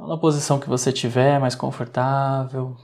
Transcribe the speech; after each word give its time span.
Então, 0.00 0.08
na 0.08 0.16
posição 0.16 0.58
que 0.58 0.66
você 0.66 0.90
tiver 0.90 1.38
mais 1.38 1.54
confortável, 1.54 2.74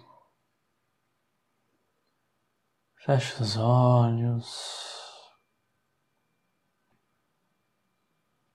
feche 2.96 3.42
os 3.42 3.56
olhos. 3.56 4.84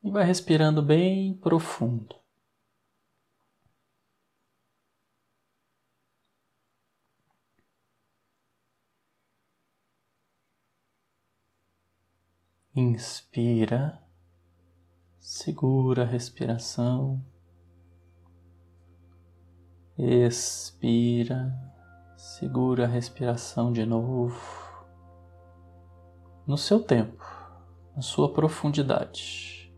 E 0.04 0.12
vai 0.12 0.24
respirando 0.24 0.84
bem 0.84 1.34
profundo. 1.40 2.16
Inspira, 12.76 14.00
segura 15.20 16.04
a 16.04 16.06
respiração, 16.06 17.26
expira, 20.04 21.54
segura 22.18 22.86
a 22.86 22.88
respiração 22.88 23.72
de 23.72 23.86
novo, 23.86 24.36
no 26.48 26.58
seu 26.58 26.82
tempo, 26.82 27.24
na 27.96 28.02
sua 28.02 28.34
profundidade. 28.34 29.72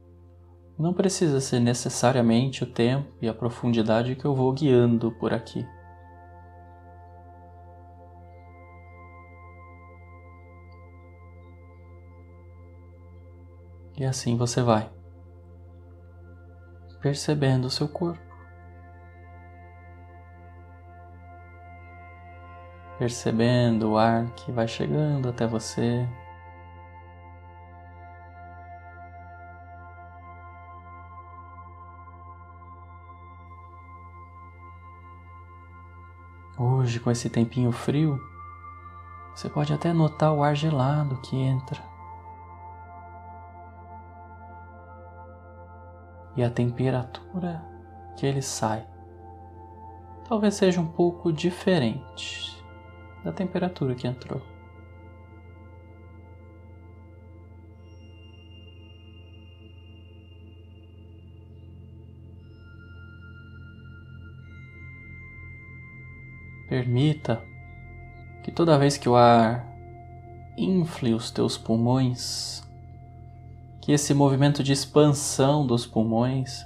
Não 0.79 0.93
precisa 0.93 1.41
ser 1.41 1.59
necessariamente 1.59 2.63
o 2.63 2.67
tempo 2.67 3.13
e 3.21 3.27
a 3.27 3.33
profundidade 3.33 4.15
que 4.15 4.25
eu 4.25 4.33
vou 4.33 4.51
guiando 4.53 5.11
por 5.11 5.33
aqui. 5.33 5.67
E 13.97 14.05
assim 14.05 14.35
você 14.35 14.61
vai 14.61 14.89
percebendo 17.01 17.65
o 17.65 17.69
seu 17.69 17.87
corpo, 17.87 18.32
percebendo 23.03 23.91
o 23.91 23.97
ar 23.97 24.27
que 24.31 24.49
vai 24.49 24.65
chegando 24.65 25.27
até 25.27 25.45
você. 25.45 26.07
Hoje, 36.57 36.97
com 37.01 37.11
esse 37.11 37.29
tempinho 37.29 37.73
frio, 37.73 38.17
você 39.35 39.49
pode 39.49 39.73
até 39.73 39.91
notar 39.91 40.31
o 40.31 40.41
ar 40.41 40.55
gelado 40.55 41.17
que 41.17 41.35
entra. 41.35 41.91
e 46.35 46.43
a 46.43 46.49
temperatura 46.49 47.63
que 48.17 48.25
ele 48.25 48.41
sai 48.41 48.87
talvez 50.27 50.55
seja 50.55 50.81
um 50.81 50.87
pouco 50.87 51.31
diferente 51.31 52.52
da 53.23 53.31
temperatura 53.31 53.95
que 53.95 54.07
entrou. 54.07 54.41
Permita 66.67 67.41
que 68.43 68.51
toda 68.51 68.77
vez 68.77 68.97
que 68.97 69.07
o 69.07 69.15
ar 69.15 69.65
infle 70.57 71.13
os 71.13 71.31
teus 71.31 71.57
pulmões, 71.57 72.63
que 73.81 73.91
esse 73.91 74.13
movimento 74.13 74.63
de 74.63 74.71
expansão 74.71 75.65
dos 75.65 75.85
pulmões 75.85 76.65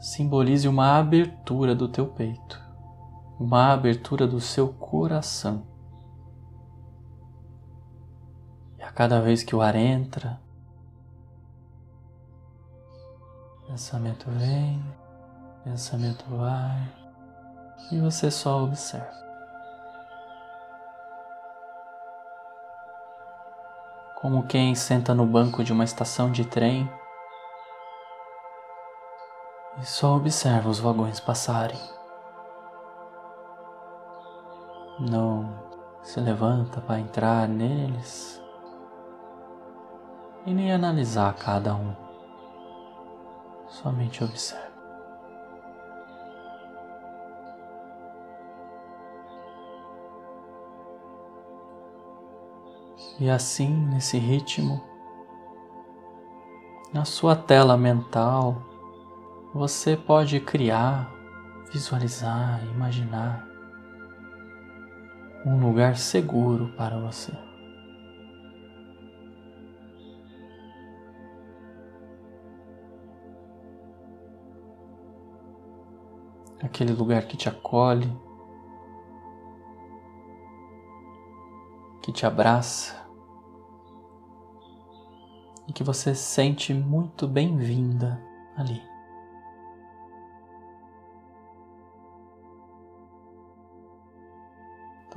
simbolize 0.00 0.66
uma 0.66 0.98
abertura 0.98 1.74
do 1.74 1.88
teu 1.88 2.06
peito, 2.06 2.61
uma 3.42 3.72
abertura 3.72 4.26
do 4.26 4.40
seu 4.40 4.68
coração. 4.68 5.66
E 8.78 8.82
a 8.82 8.92
cada 8.92 9.20
vez 9.20 9.42
que 9.42 9.56
o 9.56 9.60
ar 9.60 9.74
entra, 9.74 10.40
pensamento 13.66 14.30
vem, 14.30 14.82
pensamento 15.64 16.24
vai, 16.30 16.88
e 17.90 17.98
você 17.98 18.30
só 18.30 18.62
observa. 18.62 19.22
como 24.22 24.46
quem 24.46 24.72
senta 24.76 25.12
no 25.12 25.26
banco 25.26 25.64
de 25.64 25.72
uma 25.72 25.82
estação 25.82 26.30
de 26.30 26.44
trem 26.44 26.88
e 29.80 29.84
só 29.84 30.16
observa 30.16 30.68
os 30.68 30.78
vagões 30.78 31.18
passarem. 31.18 32.01
Não 35.10 35.52
se 36.00 36.20
levanta 36.20 36.80
para 36.80 37.00
entrar 37.00 37.48
neles 37.48 38.40
e 40.46 40.54
nem 40.54 40.72
analisar 40.72 41.34
cada 41.34 41.74
um, 41.74 41.92
somente 43.66 44.22
observa. 44.22 44.70
E 53.18 53.28
assim, 53.28 53.74
nesse 53.88 54.18
ritmo, 54.18 54.80
na 56.92 57.04
sua 57.04 57.34
tela 57.34 57.76
mental, 57.76 58.62
você 59.52 59.96
pode 59.96 60.38
criar, 60.38 61.12
visualizar, 61.72 62.64
imaginar 62.66 63.51
um 65.44 65.58
lugar 65.58 65.96
seguro 65.96 66.68
para 66.76 66.98
você. 66.98 67.32
Aquele 76.62 76.92
lugar 76.92 77.26
que 77.26 77.36
te 77.36 77.48
acolhe, 77.48 78.10
que 82.02 82.12
te 82.12 82.24
abraça, 82.24 83.02
e 85.66 85.72
que 85.72 85.82
você 85.82 86.14
se 86.14 86.22
sente 86.22 86.74
muito 86.74 87.26
bem-vinda 87.26 88.20
ali. 88.56 88.91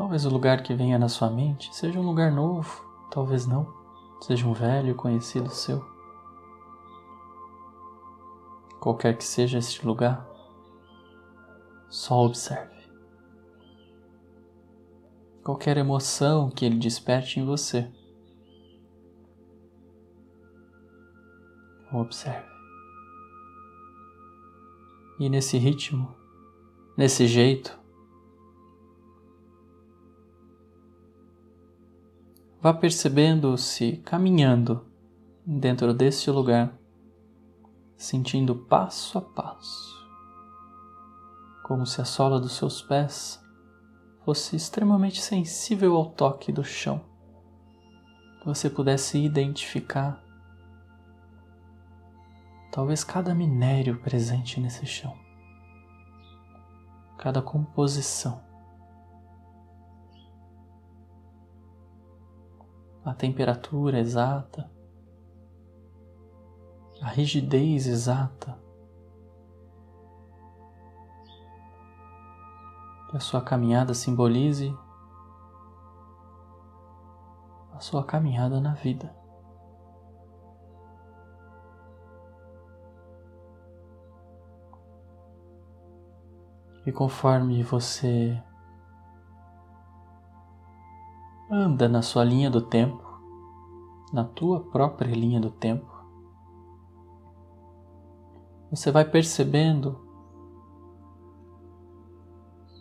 Talvez 0.05 0.23
o 0.23 0.29
lugar 0.29 0.61
que 0.61 0.71
venha 0.71 0.99
na 0.99 1.09
sua 1.09 1.31
mente 1.31 1.75
seja 1.75 1.99
um 1.99 2.05
lugar 2.05 2.31
novo, 2.31 2.85
talvez 3.09 3.47
não, 3.47 3.73
seja 4.21 4.47
um 4.47 4.53
velho 4.53 4.93
conhecido 4.93 5.49
seu. 5.49 5.83
Qualquer 8.79 9.17
que 9.17 9.23
seja 9.23 9.57
este 9.57 9.83
lugar, 9.83 10.23
só 11.89 12.23
observe. 12.23 12.87
Qualquer 15.43 15.75
emoção 15.75 16.51
que 16.51 16.65
ele 16.65 16.77
desperte 16.77 17.39
em 17.39 17.45
você 17.45 17.91
Observe. 21.91 22.45
E 25.19 25.27
nesse 25.29 25.57
ritmo, 25.57 26.15
nesse 26.95 27.25
jeito, 27.25 27.84
vá 32.65 32.73
percebendo-se 32.73 33.97
caminhando 33.97 34.87
dentro 35.45 35.93
desse 35.93 36.31
lugar, 36.31 36.73
sentindo 37.95 38.55
passo 38.55 39.19
a 39.19 39.21
passo, 39.21 39.93
como 41.63 41.85
se 41.85 42.01
a 42.01 42.05
sola 42.05 42.39
dos 42.39 42.53
seus 42.53 42.81
pés 42.81 43.39
fosse 44.23 44.55
extremamente 44.55 45.21
sensível 45.21 45.95
ao 45.95 46.09
toque 46.09 46.51
do 46.51 46.63
chão, 46.63 47.05
que 48.39 48.47
você 48.47 48.67
pudesse 48.67 49.19
identificar 49.19 50.19
talvez 52.71 53.03
cada 53.03 53.35
minério 53.35 53.99
presente 53.99 54.59
nesse 54.59 54.87
chão, 54.87 55.15
cada 57.15 57.43
composição, 57.43 58.41
a 63.05 63.13
temperatura 63.13 63.99
exata, 63.99 64.69
a 67.01 67.07
rigidez 67.09 67.85
exata. 67.85 68.57
Que 73.09 73.17
a 73.17 73.19
sua 73.19 73.41
caminhada 73.41 73.93
simbolize 73.93 74.75
a 77.75 77.79
sua 77.79 78.03
caminhada 78.03 78.59
na 78.59 78.73
vida. 78.73 79.13
E 86.85 86.91
conforme 86.91 87.63
você 87.63 88.41
anda 91.65 91.89
na 91.89 92.03
sua 92.03 92.23
linha 92.23 92.49
do 92.49 92.61
tempo, 92.61 93.03
na 94.13 94.23
tua 94.23 94.59
própria 94.59 95.13
linha 95.15 95.39
do 95.39 95.49
tempo, 95.49 95.91
você 98.69 98.91
vai 98.91 99.03
percebendo 99.03 99.99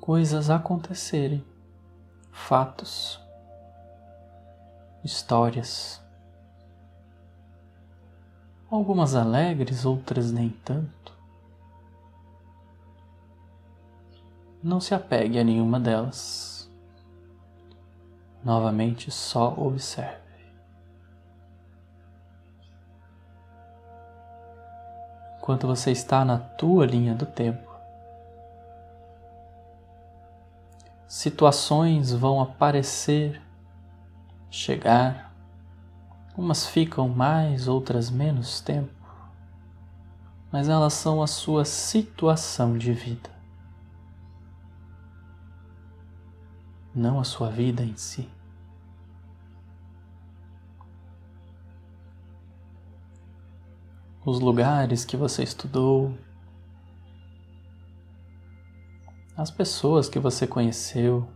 coisas 0.02 0.50
acontecerem, 0.50 1.42
fatos, 2.30 3.18
histórias. 5.02 6.02
Algumas 8.70 9.14
alegres, 9.14 9.86
outras 9.86 10.30
nem 10.30 10.50
tanto. 10.50 11.14
Não 14.62 14.78
se 14.80 14.94
apegue 14.94 15.38
a 15.38 15.44
nenhuma 15.44 15.80
delas. 15.80 16.53
Novamente, 18.44 19.10
só 19.10 19.54
observe. 19.56 20.22
Enquanto 25.38 25.66
você 25.66 25.90
está 25.90 26.24
na 26.24 26.38
tua 26.38 26.84
linha 26.84 27.14
do 27.14 27.26
tempo, 27.26 27.70
situações 31.06 32.12
vão 32.12 32.40
aparecer, 32.40 33.40
chegar, 34.50 35.34
umas 36.36 36.66
ficam 36.66 37.08
mais, 37.08 37.68
outras 37.68 38.10
menos 38.10 38.60
tempo, 38.60 38.92
mas 40.50 40.68
elas 40.68 40.92
são 40.92 41.22
a 41.22 41.26
sua 41.26 41.64
situação 41.64 42.76
de 42.76 42.92
vida, 42.92 43.30
não 46.94 47.20
a 47.20 47.24
sua 47.24 47.50
vida 47.50 47.82
em 47.82 47.96
si. 47.96 48.33
Os 54.26 54.40
lugares 54.40 55.04
que 55.04 55.18
você 55.18 55.42
estudou, 55.42 56.16
as 59.36 59.50
pessoas 59.50 60.08
que 60.08 60.18
você 60.18 60.46
conheceu, 60.46 61.28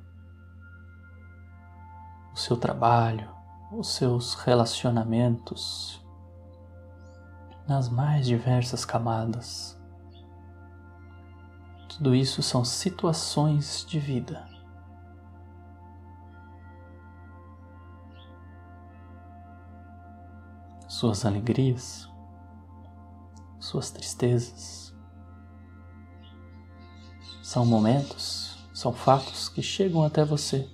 o 2.33 2.37
seu 2.37 2.57
trabalho, 2.57 3.29
os 3.71 3.95
seus 3.95 4.35
relacionamentos 4.35 6.03
nas 7.67 7.91
mais 7.91 8.27
diversas 8.27 8.87
camadas. 8.87 9.79
Tudo 11.91 12.15
isso 12.15 12.43
são 12.43 12.65
situações 12.65 13.85
de 13.87 13.99
vida. 13.99 14.49
Suas 20.89 21.27
alegrias, 21.27 22.09
suas 23.69 23.91
tristezas. 23.91 24.95
São 27.43 27.67
momentos, 27.67 28.59
são 28.73 28.93
fatos 28.93 29.49
que 29.49 29.63
chegam 29.63 30.03
até 30.03 30.25
você 30.25 30.69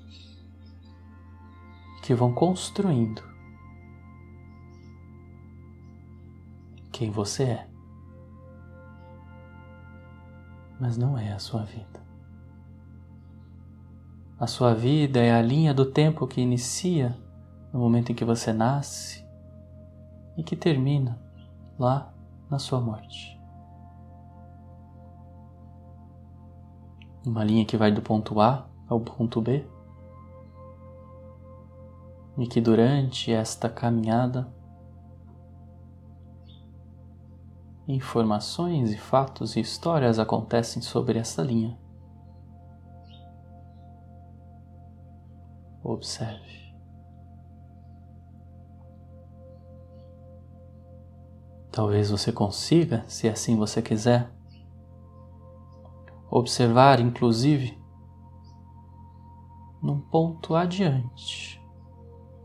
que 2.02 2.14
vão 2.14 2.32
construindo 2.32 3.22
quem 6.92 7.10
você 7.10 7.44
é. 7.44 7.68
Mas 10.78 10.96
não 10.96 11.18
é 11.18 11.32
a 11.32 11.38
sua 11.38 11.64
vida. 11.64 12.04
A 14.38 14.46
sua 14.46 14.74
vida 14.74 15.20
é 15.20 15.32
a 15.32 15.40
linha 15.42 15.72
do 15.72 15.86
tempo 15.86 16.26
que 16.26 16.40
inicia 16.40 17.16
no 17.72 17.80
momento 17.80 18.12
em 18.12 18.14
que 18.14 18.24
você 18.24 18.52
nasce 18.52 19.24
e 20.36 20.42
que 20.42 20.54
termina 20.54 21.18
lá 21.78 22.13
na 22.54 22.58
sua 22.60 22.80
morte. 22.80 23.36
Uma 27.26 27.42
linha 27.42 27.64
que 27.64 27.76
vai 27.76 27.90
do 27.90 28.00
ponto 28.00 28.40
A 28.40 28.68
ao 28.88 29.00
ponto 29.00 29.40
B 29.40 29.66
e 32.38 32.46
que 32.46 32.60
durante 32.60 33.32
esta 33.32 33.68
caminhada 33.68 34.46
informações 37.88 38.92
e 38.92 38.96
fatos 38.96 39.56
e 39.56 39.60
histórias 39.60 40.20
acontecem 40.20 40.80
sobre 40.80 41.18
essa 41.18 41.42
linha. 41.42 41.76
Observe. 45.82 46.63
Talvez 51.74 52.08
você 52.08 52.30
consiga, 52.30 53.04
se 53.08 53.28
assim 53.28 53.56
você 53.56 53.82
quiser, 53.82 54.32
observar, 56.30 57.00
inclusive, 57.00 57.76
num 59.82 59.98
ponto 59.98 60.54
adiante 60.54 61.60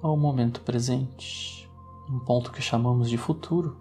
ao 0.02 0.18
momento 0.18 0.62
presente, 0.62 1.72
um 2.10 2.18
ponto 2.18 2.52
que 2.52 2.60
chamamos 2.60 3.08
de 3.08 3.20
futuro. 3.20 3.78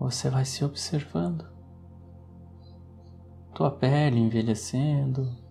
Você 0.00 0.28
vai 0.28 0.44
se 0.44 0.64
observando, 0.64 1.46
tua 3.54 3.70
pele 3.70 4.18
envelhecendo, 4.18 5.46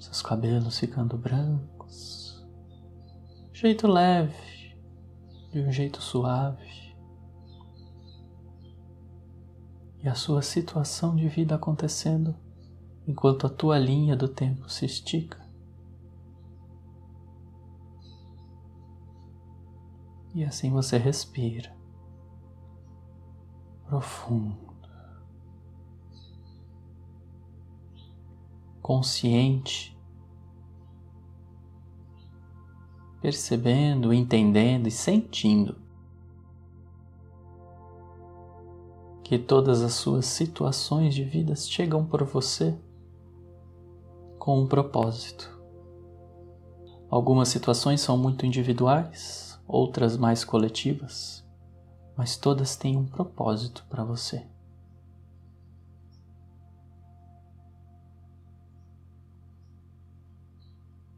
seus 0.00 0.22
cabelos 0.22 0.78
ficando 0.78 1.16
brancos, 1.16 2.44
jeito 3.52 3.86
leve, 3.86 4.76
de 5.52 5.60
um 5.60 5.70
jeito 5.70 6.02
suave. 6.02 6.80
e 10.02 10.08
a 10.08 10.14
sua 10.14 10.40
situação 10.40 11.14
de 11.14 11.28
vida 11.28 11.54
acontecendo 11.54 12.34
enquanto 13.06 13.46
a 13.46 13.50
tua 13.50 13.78
linha 13.78 14.16
do 14.16 14.28
tempo 14.28 14.68
se 14.68 14.86
estica. 14.86 15.38
E 20.34 20.44
assim 20.44 20.70
você 20.70 20.96
respira 20.96 21.76
profundo, 23.86 24.72
consciente, 28.80 29.98
percebendo, 33.20 34.12
entendendo 34.12 34.86
e 34.86 34.90
sentindo 34.90 35.76
que 39.22 39.38
todas 39.38 39.82
as 39.82 39.94
suas 39.94 40.26
situações 40.26 41.14
de 41.14 41.22
vida 41.22 41.54
chegam 41.54 42.04
por 42.04 42.24
você 42.24 42.76
com 44.38 44.60
um 44.60 44.66
propósito. 44.66 45.60
Algumas 47.08 47.48
situações 47.48 48.00
são 48.00 48.16
muito 48.16 48.46
individuais, 48.46 49.60
outras 49.68 50.16
mais 50.16 50.44
coletivas, 50.44 51.44
mas 52.16 52.36
todas 52.36 52.74
têm 52.74 52.96
um 52.96 53.06
propósito 53.06 53.84
para 53.88 54.02
você. 54.02 54.44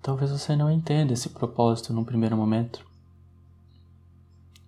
Talvez 0.02 0.32
você 0.32 0.56
não 0.56 0.68
entenda 0.68 1.12
esse 1.12 1.28
propósito 1.28 1.92
num 1.92 2.02
primeiro 2.02 2.36
momento. 2.36 2.84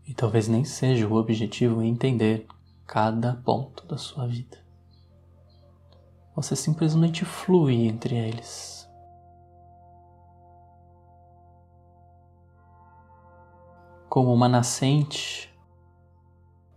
E 0.06 0.14
talvez 0.14 0.46
nem 0.46 0.64
seja 0.64 1.08
o 1.08 1.14
objetivo 1.14 1.82
entender 1.82 2.46
cada 2.86 3.34
ponto 3.44 3.84
da 3.84 3.98
sua 3.98 4.28
vida. 4.28 4.56
Você 6.36 6.54
simplesmente 6.54 7.24
flui 7.24 7.88
entre 7.88 8.14
eles. 8.14 8.88
Como 14.08 14.32
uma 14.32 14.48
nascente 14.48 15.52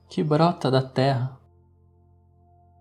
que 0.09 0.23
brota 0.23 0.71
da 0.71 0.81
terra, 0.81 1.39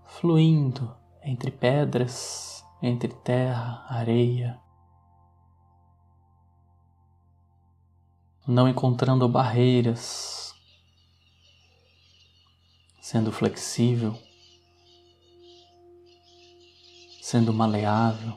fluindo 0.04 0.96
entre 1.22 1.50
pedras, 1.50 2.64
entre 2.80 3.12
terra, 3.12 3.84
areia, 3.90 4.58
não 8.46 8.68
encontrando 8.68 9.28
barreiras 9.28 10.54
sendo 13.00 13.30
flexível, 13.30 14.18
sendo 17.22 17.52
maleável 17.52 18.36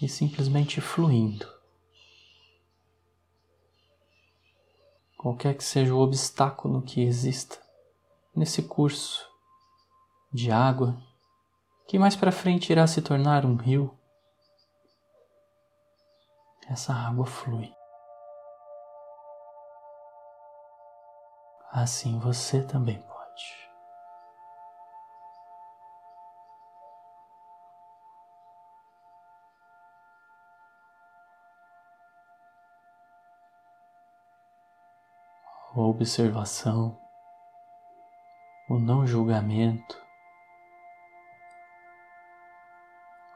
e 0.00 0.08
simplesmente 0.08 0.80
fluindo. 0.80 1.54
qualquer 5.24 5.54
que 5.54 5.64
seja 5.64 5.94
o 5.94 6.00
obstáculo 6.00 6.82
que 6.82 7.00
exista 7.00 7.58
nesse 8.36 8.62
curso 8.62 9.26
de 10.30 10.50
água 10.50 11.02
que 11.88 11.98
mais 11.98 12.14
para 12.14 12.30
frente 12.30 12.70
irá 12.70 12.86
se 12.86 13.00
tornar 13.00 13.46
um 13.46 13.56
rio. 13.56 13.90
Essa 16.68 16.92
água 16.92 17.26
flui. 17.26 17.74
Assim 21.72 22.18
você 22.18 22.62
também 22.62 23.00
pode. 23.02 23.14
observação, 35.76 36.98
o 38.68 38.78
não 38.78 39.06
julgamento 39.06 39.96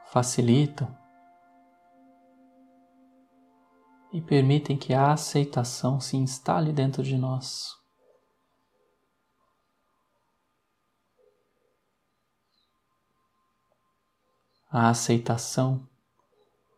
facilitam 0.06 0.97
e 4.12 4.20
permitem 4.20 4.76
que 4.76 4.94
a 4.94 5.12
aceitação 5.12 6.00
se 6.00 6.16
instale 6.16 6.72
dentro 6.72 7.02
de 7.02 7.16
nós. 7.16 7.76
A 14.70 14.88
aceitação 14.88 15.86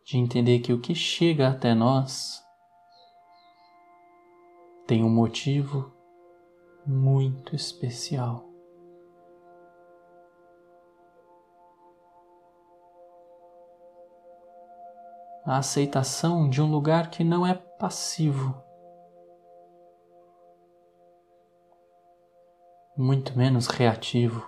de 0.03 0.17
entender 0.17 0.59
que 0.59 0.73
o 0.73 0.79
que 0.79 0.95
chega 0.95 1.49
até 1.49 1.73
nós 1.73 2.41
tem 4.87 5.03
um 5.03 5.09
motivo 5.09 5.93
muito 6.85 7.55
especial. 7.55 8.50
A 15.43 15.57
aceitação 15.57 16.47
de 16.47 16.61
um 16.61 16.69
lugar 16.69 17.09
que 17.09 17.23
não 17.23 17.45
é 17.45 17.55
passivo, 17.55 18.55
muito 22.95 23.35
menos 23.35 23.65
reativo. 23.65 24.47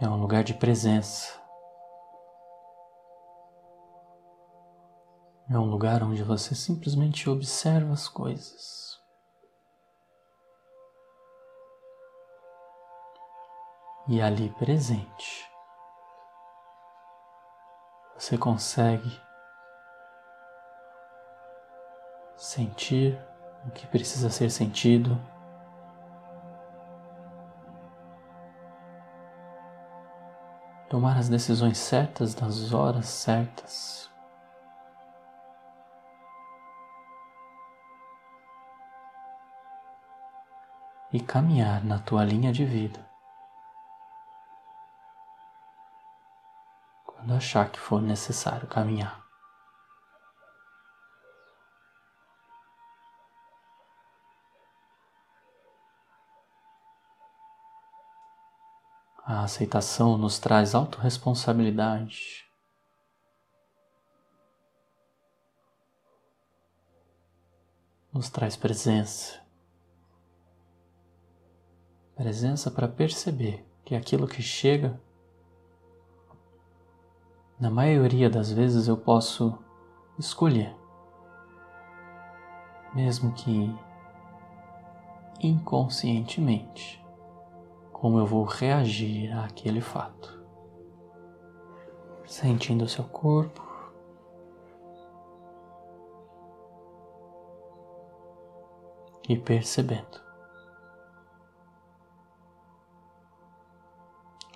É 0.00 0.08
um 0.08 0.20
lugar 0.20 0.42
de 0.42 0.52
presença. 0.52 1.40
É 5.48 5.56
um 5.56 5.70
lugar 5.70 6.02
onde 6.02 6.24
você 6.24 6.56
simplesmente 6.56 7.30
observa 7.30 7.92
as 7.92 8.08
coisas. 8.08 8.85
E 14.08 14.22
ali 14.22 14.50
presente, 14.50 15.50
você 18.14 18.38
consegue 18.38 19.20
sentir 22.36 23.20
o 23.66 23.70
que 23.70 23.86
precisa 23.86 24.30
ser 24.30 24.50
sentido. 24.50 25.20
Tomar 30.88 31.18
as 31.18 31.28
decisões 31.28 31.76
certas 31.76 32.36
nas 32.36 32.72
horas 32.72 33.06
certas. 33.06 34.08
e 41.12 41.20
caminhar 41.20 41.82
na 41.84 41.98
tua 41.98 42.24
linha 42.24 42.52
de 42.52 42.64
vida. 42.64 43.05
Quando 47.26 47.38
achar 47.38 47.72
que 47.72 47.78
for 47.80 48.00
necessário 48.00 48.68
caminhar. 48.68 49.26
A 59.24 59.42
aceitação 59.42 60.16
nos 60.16 60.38
traz 60.38 60.72
autorresponsabilidade. 60.72 62.48
Nos 68.12 68.30
traz 68.30 68.54
presença 68.54 69.44
presença 72.14 72.70
para 72.70 72.88
perceber 72.88 73.68
que 73.84 73.94
aquilo 73.94 74.26
que 74.26 74.40
chega, 74.40 74.98
na 77.58 77.70
maioria 77.70 78.28
das 78.28 78.52
vezes 78.52 78.86
eu 78.86 78.96
posso 78.96 79.58
escolher, 80.18 80.76
mesmo 82.94 83.32
que 83.32 83.74
inconscientemente, 85.40 87.04
como 87.92 88.18
eu 88.18 88.26
vou 88.26 88.44
reagir 88.44 89.32
àquele 89.32 89.80
fato. 89.80 90.36
Sentindo 92.26 92.84
o 92.84 92.88
seu 92.88 93.04
corpo, 93.04 93.64
e 99.28 99.36
percebendo. 99.36 100.26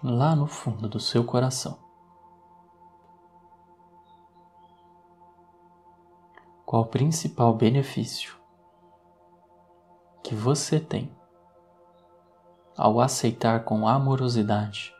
lá 0.02 0.35
no 0.35 0.47
fundo 0.47 0.88
do 0.88 0.99
seu 0.99 1.25
coração. 1.25 1.89
Qual 6.71 6.85
o 6.85 6.87
principal 6.87 7.53
benefício 7.53 8.37
que 10.23 10.37
você 10.37 10.79
tem 10.79 11.11
ao 12.77 13.00
aceitar 13.00 13.65
com 13.65 13.89
amorosidade 13.89 14.95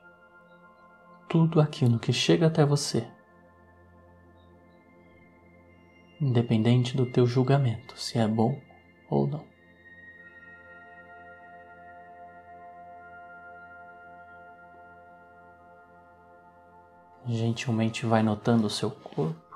tudo 1.29 1.61
aquilo 1.61 2.01
que 2.01 2.13
chega 2.13 2.49
até 2.49 2.65
você, 2.65 3.09
independente 6.21 6.97
do 6.97 7.07
teu 7.07 7.25
julgamento, 7.25 7.97
se 7.97 8.19
é 8.19 8.27
bom 8.27 8.61
ou 9.09 9.29
não. 9.29 9.47
Gentilmente 17.29 18.05
vai 18.07 18.25
notando 18.25 18.67
o 18.67 18.71
seu 18.71 18.91
corpo, 18.91 19.50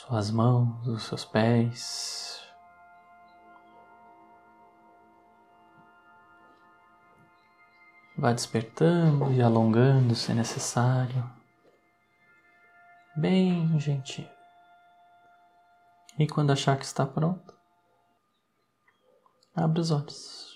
suas 0.00 0.30
mãos, 0.30 0.86
os 0.86 1.02
seus 1.02 1.24
pés. 1.24 2.42
Vá 8.16 8.32
despertando 8.32 9.32
e 9.32 9.42
alongando 9.42 10.14
se 10.14 10.32
necessário. 10.32 11.30
Bem 13.14 13.78
gentil. 13.78 14.28
E 16.18 16.26
quando 16.26 16.52
achar 16.52 16.78
que 16.78 16.84
está 16.84 17.06
pronto, 17.06 17.54
abre 19.54 19.80
os 19.80 19.90
olhos. 19.90 20.49